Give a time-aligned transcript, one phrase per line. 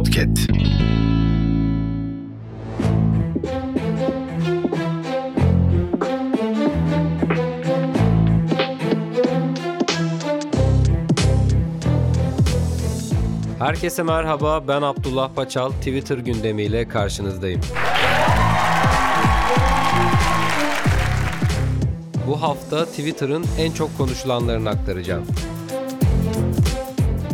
[0.00, 0.50] Podcast.
[13.58, 15.70] Herkese merhaba, ben Abdullah Paçal.
[15.70, 17.60] Twitter gündemiyle karşınızdayım.
[22.26, 25.26] Bu hafta Twitter'ın en çok konuşulanlarını aktaracağım.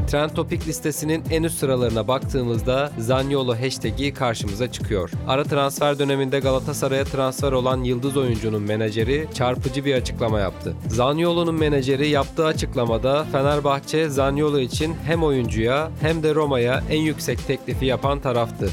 [0.07, 5.11] Trend Topic listesinin en üst sıralarına baktığımızda Zaniolo hashtag'i karşımıza çıkıyor.
[5.29, 10.75] Ara transfer döneminde Galatasaray'a transfer olan yıldız oyuncunun menajeri çarpıcı bir açıklama yaptı.
[10.89, 17.87] Zaniolo'nun menajeri yaptığı açıklamada Fenerbahçe Zaniolo için hem oyuncuya hem de Roma'ya en yüksek teklifi
[17.87, 18.69] yapan taraftı.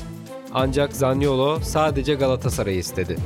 [0.54, 3.18] Ancak Zaniolo sadece Galatasaray'ı istedi.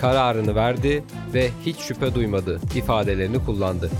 [0.00, 1.04] Kararını verdi
[1.34, 3.90] ve hiç şüphe duymadı ifadelerini kullandı.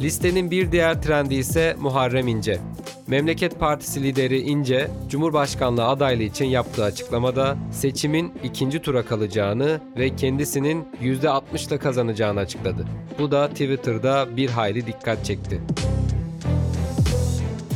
[0.00, 2.58] Listenin bir diğer trendi ise Muharrem İnce.
[3.06, 10.88] Memleket Partisi lideri İnce, Cumhurbaşkanlığı adaylığı için yaptığı açıklamada seçimin ikinci tura kalacağını ve kendisinin
[11.02, 12.84] %60 ile kazanacağını açıkladı.
[13.18, 15.60] Bu da Twitter'da bir hayli dikkat çekti.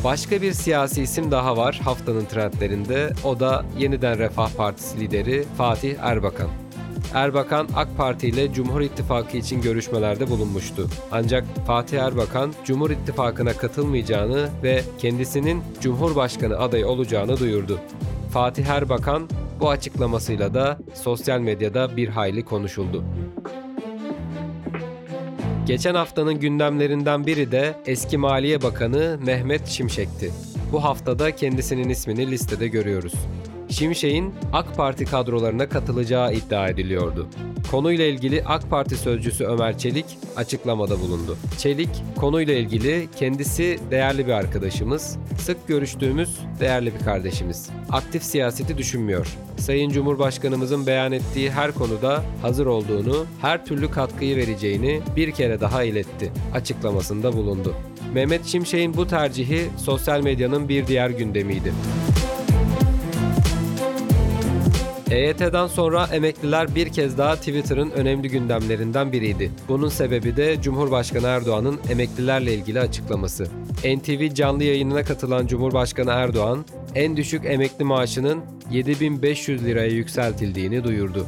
[0.04, 3.12] Başka bir siyasi isim daha var haftanın trendlerinde.
[3.24, 6.48] O da yeniden Refah Partisi lideri Fatih Erbakan.
[7.14, 10.88] Erbakan AK Parti ile Cumhur İttifakı için görüşmelerde bulunmuştu.
[11.12, 17.80] Ancak Fatih Erbakan Cumhur İttifakı'na katılmayacağını ve kendisinin Cumhurbaşkanı adayı olacağını duyurdu.
[18.32, 19.28] Fatih Erbakan
[19.60, 23.04] bu açıklamasıyla da sosyal medyada bir hayli konuşuldu.
[25.66, 30.32] Geçen haftanın gündemlerinden biri de eski Maliye Bakanı Mehmet Şimşek'ti.
[30.72, 33.12] Bu haftada kendisinin ismini listede görüyoruz.
[33.70, 37.28] Şimşek'in AK Parti kadrolarına katılacağı iddia ediliyordu.
[37.70, 40.04] Konuyla ilgili AK Parti sözcüsü Ömer Çelik
[40.36, 41.36] açıklamada bulundu.
[41.58, 47.70] Çelik, konuyla ilgili kendisi değerli bir arkadaşımız, sık görüştüğümüz değerli bir kardeşimiz.
[47.90, 49.36] Aktif siyaseti düşünmüyor.
[49.58, 55.82] Sayın Cumhurbaşkanımızın beyan ettiği her konuda hazır olduğunu, her türlü katkıyı vereceğini bir kere daha
[55.82, 57.74] iletti açıklamasında bulundu.
[58.14, 61.72] Mehmet Şimşek'in bu tercihi sosyal medyanın bir diğer gündemiydi.
[65.10, 69.50] EYT'den sonra emekliler bir kez daha Twitter'ın önemli gündemlerinden biriydi.
[69.68, 73.46] Bunun sebebi de Cumhurbaşkanı Erdoğan'ın emeklilerle ilgili açıklaması.
[73.84, 81.26] NTV canlı yayınına katılan Cumhurbaşkanı Erdoğan, en düşük emekli maaşının 7500 liraya yükseltildiğini duyurdu.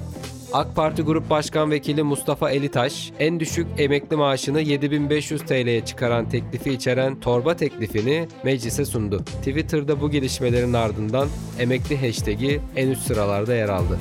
[0.55, 6.71] AK Parti Grup Başkan Vekili Mustafa Elitaş, en düşük emekli maaşını 7500 TL'ye çıkaran teklifi
[6.71, 9.19] içeren torba teklifini meclise sundu.
[9.19, 13.99] Twitter'da bu gelişmelerin ardından emekli hashtag'i en üst sıralarda yer aldı.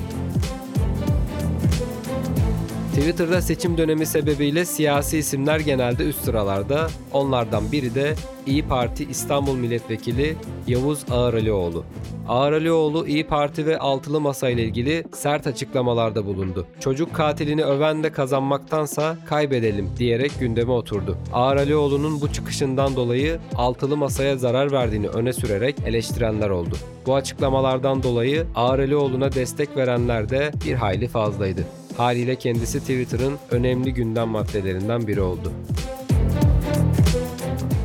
[3.02, 6.88] Twitter'da seçim dönemi sebebiyle siyasi isimler genelde üst sıralarda.
[7.12, 8.14] Onlardan biri de
[8.46, 10.36] İyi Parti İstanbul Milletvekili
[10.66, 11.84] Yavuz Ağaralioğlu.
[12.28, 16.66] Ağaralioğlu İyi Parti ve Altılı Masa ile ilgili sert açıklamalarda bulundu.
[16.80, 21.18] Çocuk katilini öven de kazanmaktansa kaybedelim diyerek gündeme oturdu.
[21.32, 26.76] Ağaralioğlu'nun bu çıkışından dolayı Altılı Masa'ya zarar verdiğini öne sürerek eleştirenler oldu.
[27.06, 31.81] Bu açıklamalardan dolayı Ağaralioğlu'na destek verenler de bir hayli fazlaydı.
[31.96, 35.52] Haliyle kendisi Twitter'ın önemli gündem maddelerinden biri oldu.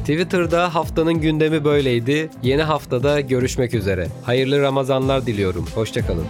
[0.07, 2.29] Twitter'da haftanın gündemi böyleydi.
[2.43, 4.07] Yeni haftada görüşmek üzere.
[4.23, 5.65] Hayırlı Ramazanlar diliyorum.
[5.75, 6.25] Hoşçakalın.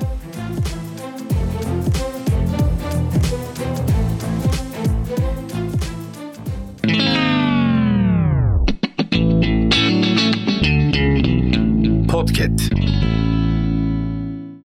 [12.11, 12.86] Podcast.